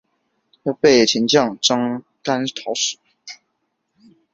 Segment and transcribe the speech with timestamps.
[0.81, 2.97] 被秦将章邯讨死。